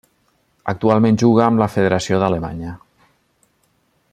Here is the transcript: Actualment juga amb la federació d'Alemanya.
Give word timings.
Actualment 0.71 1.19
juga 1.23 1.43
amb 1.49 1.63
la 1.63 1.67
federació 1.73 2.21
d'Alemanya. 2.23 2.73